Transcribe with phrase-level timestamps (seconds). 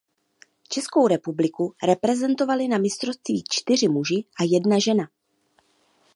[0.69, 5.09] Českou republiku reprezentovali na mistrovství čtyři muži a jedna žena.